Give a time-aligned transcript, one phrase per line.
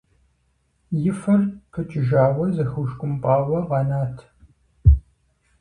[1.09, 1.41] И фэр
[1.71, 4.15] пыкӏыжауэ, зэхэушкӏумпӏауэ къэнат.